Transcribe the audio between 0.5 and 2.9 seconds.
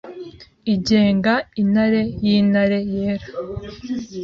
Igenga Intare yintare